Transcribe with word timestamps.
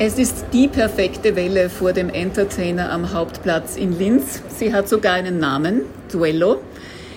Es 0.00 0.16
ist 0.16 0.46
die 0.52 0.68
perfekte 0.68 1.34
Welle 1.34 1.68
vor 1.68 1.92
dem 1.92 2.08
Entertainer 2.08 2.92
am 2.92 3.12
Hauptplatz 3.12 3.74
in 3.74 3.98
Linz. 3.98 4.40
Sie 4.56 4.72
hat 4.72 4.88
sogar 4.88 5.14
einen 5.14 5.40
Namen, 5.40 5.82
Duello. 6.12 6.62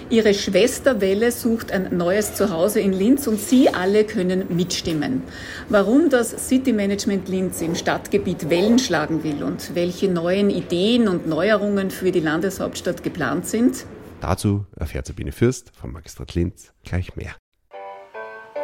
Ihre 0.09 0.33
Schwester 0.33 0.99
Welle 0.99 1.31
sucht 1.31 1.71
ein 1.71 1.95
neues 1.95 2.33
Zuhause 2.33 2.79
in 2.79 2.91
Linz 2.91 3.27
und 3.27 3.39
Sie 3.39 3.69
alle 3.69 4.03
können 4.03 4.45
mitstimmen. 4.49 5.21
Warum 5.69 6.09
das 6.09 6.47
City 6.47 6.73
Management 6.73 7.29
Linz 7.29 7.61
im 7.61 7.75
Stadtgebiet 7.75 8.49
Wellen 8.49 8.79
schlagen 8.79 9.23
will 9.23 9.43
und 9.43 9.75
welche 9.75 10.09
neuen 10.09 10.49
Ideen 10.49 11.07
und 11.07 11.27
Neuerungen 11.27 11.91
für 11.91 12.11
die 12.11 12.19
Landeshauptstadt 12.19 13.03
geplant 13.03 13.45
sind? 13.45 13.85
Dazu 14.21 14.65
erfährt 14.75 15.05
Sabine 15.05 15.31
Fürst 15.31 15.71
vom 15.79 15.91
Magistrat 15.91 16.33
Linz 16.33 16.73
gleich 16.83 17.15
mehr. 17.15 17.35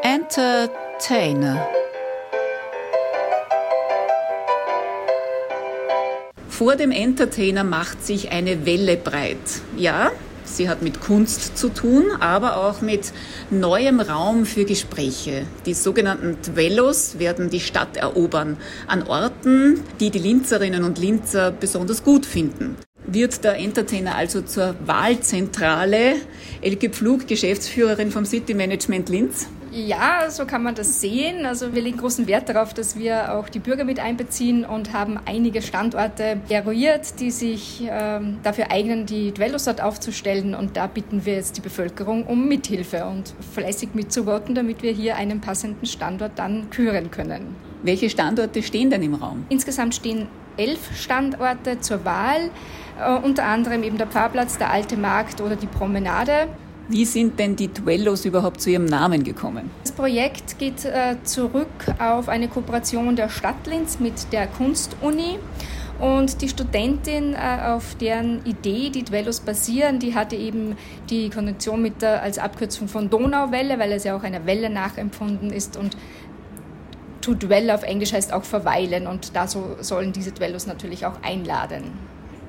Entertainer 0.02 1.68
Vor 6.58 6.76
dem 6.76 6.90
Entertainer 6.90 7.64
macht 7.64 8.04
sich 8.04 8.32
eine 8.32 8.66
Welle 8.66 8.98
breit. 8.98 9.38
Ja, 9.78 10.10
sie 10.44 10.68
hat 10.68 10.82
mit 10.82 11.02
Kunst 11.02 11.56
zu 11.56 11.70
tun, 11.70 12.06
aber 12.20 12.58
auch 12.58 12.82
mit 12.82 13.14
neuem 13.52 14.00
Raum 14.00 14.44
für 14.48 14.66
Gespräche. 14.66 15.46
Die 15.68 15.76
sogenannten 15.76 16.36
Dwellos 16.42 17.20
werden 17.20 17.52
die 17.52 17.60
Stadt 17.60 17.96
erobern, 17.98 18.58
an 18.88 19.04
Orten, 19.04 19.82
die 20.00 20.10
die 20.10 20.18
Linzerinnen 20.18 20.84
und 20.84 20.98
Linzer 20.98 21.52
besonders 21.52 22.04
gut 22.04 22.26
finden 22.26 22.76
wird 23.10 23.46
der 23.46 23.58
Entertainer 23.58 24.16
also 24.16 24.42
zur 24.42 24.76
Wahlzentrale. 24.86 26.16
Elke 26.60 26.90
Pflug, 26.90 27.26
Geschäftsführerin 27.26 28.12
vom 28.12 28.26
City 28.26 28.54
Management 28.54 29.08
Linz. 29.08 29.48
Ja, 29.78 30.32
so 30.32 30.48
kann 30.48 30.64
man 30.64 30.74
das 30.74 31.02
sehen. 31.02 31.46
Also 31.46 31.76
wir 31.76 31.84
legen 31.84 31.98
großen 31.98 32.26
Wert 32.26 32.50
darauf, 32.50 32.74
dass 32.74 32.98
wir 32.98 33.36
auch 33.36 33.48
die 33.48 33.60
Bürger 33.60 33.84
mit 33.84 34.00
einbeziehen 34.00 34.66
und 34.66 34.92
haben 34.92 35.20
einige 35.26 35.62
Standorte 35.62 36.42
eruiert, 36.50 37.20
die 37.20 37.30
sich 37.30 37.88
ähm, 37.88 38.40
dafür 38.42 38.72
eignen, 38.72 39.06
die 39.06 39.32
Dwellos 39.32 39.66
dort 39.66 39.80
aufzustellen. 39.80 40.56
Und 40.56 40.78
da 40.78 40.88
bitten 40.88 41.26
wir 41.26 41.36
jetzt 41.36 41.58
die 41.58 41.62
Bevölkerung 41.62 42.26
um 42.26 42.48
Mithilfe 42.48 43.06
und 43.06 43.36
fleißig 43.54 43.90
mitzuvoten, 43.94 44.56
damit 44.56 44.82
wir 44.82 44.94
hier 44.94 45.16
einen 45.16 45.42
passenden 45.42 45.86
Standort 45.86 46.32
dann 46.38 46.72
küren 46.72 47.12
können. 47.12 47.56
Welche 47.84 48.10
Standorte 48.10 48.64
stehen 48.64 48.90
denn 48.90 49.04
im 49.04 49.14
Raum? 49.14 49.46
Insgesamt 49.50 49.94
stehen 49.94 50.28
elf 50.58 51.00
Standorte 51.00 51.82
zur 51.82 52.04
Wahl, 52.04 52.50
äh, 53.00 53.14
unter 53.24 53.44
anderem 53.44 53.84
eben 53.84 54.00
der 54.00 54.08
Pfarrplatz, 54.08 54.58
der 54.58 54.72
Alte 54.72 54.98
Markt 54.98 55.40
oder 55.40 55.56
die 55.56 55.68
Promenade. 55.68 56.48
Wie 56.90 57.04
sind 57.04 57.38
denn 57.38 57.58
die 57.58 57.68
Duellos 57.68 58.24
überhaupt 58.24 58.62
zu 58.62 58.70
ihrem 58.70 58.86
Namen 58.86 59.24
gekommen? 59.24 59.70
Das 59.84 59.92
Projekt 59.92 60.58
geht 60.58 60.86
äh, 60.86 61.18
zurück 61.24 61.68
auf 62.00 62.30
eine 62.30 62.48
Kooperation 62.48 63.16
der 63.18 63.28
Stadt 63.28 63.68
Linz 63.68 64.00
mit 64.00 64.32
der 64.32 64.48
Kunstuni. 64.48 65.38
Und 66.00 66.42
die 66.42 66.48
Studentin, 66.48 67.34
äh, 67.34 67.72
auf 67.72 67.96
deren 67.96 68.46
Idee 68.46 68.90
die 68.90 69.04
Duellos 69.04 69.42
basieren, 69.42 70.00
die 70.00 70.16
hatte 70.16 70.38
eben 70.38 70.78
die 71.10 71.30
Konvention 71.30 71.82
mit 71.82 72.02
der, 72.02 72.22
als 72.22 72.38
Abkürzung 72.38 72.88
von 72.88 73.10
Donauwelle, 73.10 73.80
weil 73.80 73.92
es 73.92 74.06
ja 74.06 74.16
auch 74.16 74.24
einer 74.24 74.46
Welle 74.46 74.70
nachempfunden 74.70 75.52
ist. 75.52 75.76
Und 75.76 75.98
to 77.20 77.34
dwell 77.34 77.70
auf 77.72 77.84
Englisch 77.84 78.14
heißt 78.14 78.32
auch 78.32 78.46
verweilen. 78.46 79.08
Und 79.08 79.36
da 79.36 79.48
so 79.48 79.76
sollen 79.82 80.14
diese 80.14 80.32
Duellos 80.32 80.68
natürlich 80.68 81.06
auch 81.06 81.22
einladen. 81.22 81.84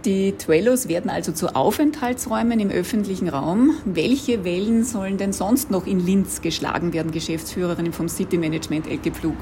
Die 0.05 0.37
Dwellos 0.39 0.87
werden 0.89 1.11
also 1.11 1.33
zu 1.33 1.57
Aufenthaltsräumen 1.57 2.61
im 2.61 2.71
öffentlichen 2.71 3.29
Raum. 3.29 3.75
Welche 3.85 4.45
Wellen 4.45 4.85
sollen 4.85 5.19
denn 5.19 5.33
sonst 5.33 5.73
noch 5.73 5.87
in 5.87 5.99
Linz 5.99 6.41
geschlagen 6.41 6.93
werden, 6.93 7.11
Geschäftsführerin 7.11 7.93
vom 7.93 8.09
City 8.09 8.39
Management 8.39 8.87
Elke 8.87 9.11
Pflug? 9.11 9.37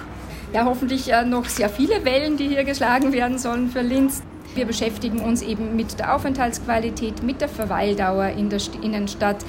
Ja, 0.55 0.65
hoffentlich 0.65 1.13
äh, 1.13 1.25
noch 1.27 1.45
sehr 1.45 1.69
viele 1.69 2.05
Wellen, 2.07 2.39
die 2.39 2.49
hier 2.49 2.65
geschlagen 2.65 3.13
werden 3.13 3.37
sollen 3.37 3.69
für 3.69 3.83
Linz. 3.83 4.23
Wir 4.55 4.65
beschäftigen 4.65 5.21
uns 5.21 5.43
eben 5.43 5.77
mit 5.77 5.99
der 5.99 6.15
Aufenthaltsqualität, 6.15 7.23
mit 7.23 7.43
der 7.43 7.49
Verweildauer 7.49 8.29
in 8.29 8.49
der 8.49 8.61
Innenstadt. 8.81 9.45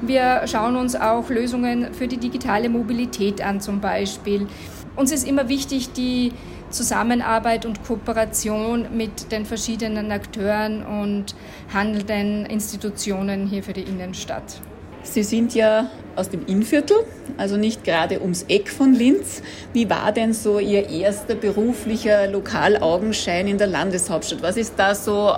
Wir 0.00 0.42
schauen 0.46 0.76
uns 0.76 0.94
auch 0.94 1.28
Lösungen 1.28 1.92
für 1.92 2.06
die 2.06 2.18
digitale 2.18 2.68
Mobilität 2.68 3.44
an 3.44 3.60
zum 3.60 3.80
Beispiel. 3.80 4.46
Uns 4.94 5.10
ist 5.10 5.26
immer 5.26 5.48
wichtig, 5.48 5.92
die 5.92 6.32
Zusammenarbeit 6.70 7.66
und 7.66 7.84
Kooperation 7.84 8.86
mit 8.96 9.32
den 9.32 9.46
verschiedenen 9.46 10.10
Akteuren 10.10 10.84
und 10.84 11.34
handelnden 11.72 12.46
Institutionen 12.46 13.46
hier 13.46 13.62
für 13.62 13.72
die 13.72 13.82
Innenstadt. 13.82 14.60
Sie 15.02 15.22
sind 15.22 15.54
ja 15.54 15.90
aus 16.14 16.28
dem 16.30 16.46
Innviertel, 16.46 16.96
also 17.36 17.56
nicht 17.56 17.84
gerade 17.84 18.20
ums 18.20 18.44
Eck 18.48 18.68
von 18.68 18.94
Linz. 18.94 19.42
Wie 19.72 19.90
war 19.90 20.12
denn 20.12 20.32
so 20.32 20.60
Ihr 20.60 20.88
erster 20.88 21.34
beruflicher 21.34 22.28
Lokalaugenschein 22.28 23.48
in 23.48 23.58
der 23.58 23.66
Landeshauptstadt? 23.66 24.42
Was 24.42 24.56
ist 24.56 24.74
da 24.76 24.94
so 24.94 25.34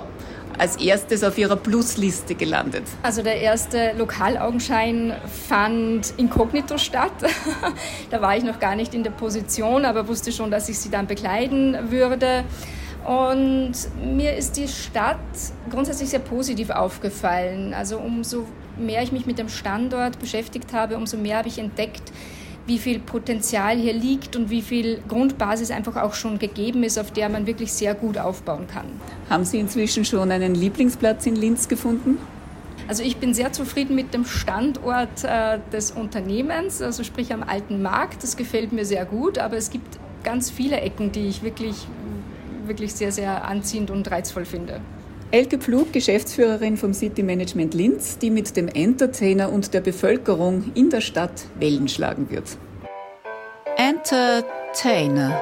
als 0.57 0.77
erstes 0.77 1.23
auf 1.23 1.37
Ihrer 1.37 1.55
Plusliste 1.55 2.35
gelandet? 2.35 2.83
Also 3.03 3.21
der 3.21 3.41
erste 3.41 3.93
Lokalaugenschein 3.97 5.13
fand 5.47 6.13
inkognito 6.17 6.77
statt. 6.77 7.11
da 8.09 8.21
war 8.21 8.35
ich 8.37 8.43
noch 8.43 8.59
gar 8.59 8.75
nicht 8.75 8.93
in 8.93 9.03
der 9.03 9.11
Position, 9.11 9.85
aber 9.85 10.07
wusste 10.07 10.31
schon, 10.31 10.51
dass 10.51 10.69
ich 10.69 10.79
sie 10.79 10.89
dann 10.89 11.07
begleiten 11.07 11.91
würde. 11.91 12.43
Und 13.05 13.73
mir 14.03 14.35
ist 14.35 14.57
die 14.57 14.67
Stadt 14.67 15.17
grundsätzlich 15.69 16.09
sehr 16.09 16.19
positiv 16.19 16.71
aufgefallen. 16.71 17.73
Also 17.73 17.99
umso 17.99 18.47
mehr 18.77 19.03
ich 19.03 19.11
mich 19.11 19.25
mit 19.25 19.37
dem 19.37 19.49
Standort 19.49 20.19
beschäftigt 20.19 20.73
habe, 20.73 20.97
umso 20.97 21.17
mehr 21.17 21.37
habe 21.37 21.47
ich 21.47 21.59
entdeckt, 21.59 22.11
wie 22.67 22.79
viel 22.79 22.99
Potenzial 22.99 23.77
hier 23.77 23.93
liegt 23.93 24.35
und 24.35 24.49
wie 24.49 24.61
viel 24.61 24.99
Grundbasis 25.07 25.71
einfach 25.71 25.97
auch 26.01 26.13
schon 26.13 26.39
gegeben 26.39 26.83
ist, 26.83 26.97
auf 26.97 27.11
der 27.11 27.29
man 27.29 27.45
wirklich 27.45 27.71
sehr 27.71 27.93
gut 27.93 28.17
aufbauen 28.17 28.67
kann. 28.67 28.85
Haben 29.29 29.45
Sie 29.45 29.59
inzwischen 29.59 30.03
schon 30.03 30.31
einen 30.31 30.55
Lieblingsplatz 30.55 31.25
in 31.27 31.35
Linz 31.35 31.67
gefunden? 31.67 32.17
Also 32.87 33.03
ich 33.03 33.17
bin 33.17 33.33
sehr 33.33 33.51
zufrieden 33.51 33.95
mit 33.95 34.13
dem 34.13 34.25
Standort 34.25 35.23
äh, 35.23 35.59
des 35.71 35.91
Unternehmens, 35.91 36.81
also 36.81 37.03
sprich 37.03 37.33
am 37.33 37.43
alten 37.43 37.81
Markt. 37.81 38.21
Das 38.23 38.37
gefällt 38.37 38.71
mir 38.73 38.85
sehr 38.85 39.05
gut, 39.05 39.37
aber 39.37 39.57
es 39.57 39.71
gibt 39.71 39.97
ganz 40.23 40.49
viele 40.51 40.81
Ecken, 40.81 41.11
die 41.11 41.27
ich 41.27 41.43
wirklich, 41.43 41.87
wirklich 42.65 42.93
sehr, 42.93 43.11
sehr 43.11 43.45
anziehend 43.45 43.89
und 43.89 44.09
reizvoll 44.09 44.45
finde. 44.45 44.81
Elke 45.31 45.57
Pflug, 45.57 45.91
Geschäftsführerin 45.91 46.77
vom 46.77 46.93
City 46.93 47.23
Management 47.23 47.73
Linz, 47.73 48.17
die 48.17 48.29
mit 48.29 48.55
dem 48.55 48.67
Entertainer 48.67 49.51
und 49.51 49.73
der 49.73 49.81
Bevölkerung 49.81 50.71
in 50.75 50.89
der 50.89 51.01
Stadt 51.01 51.45
Wellen 51.59 51.87
schlagen 51.87 52.29
wird. 52.29 52.57
Entertainer 53.75 55.41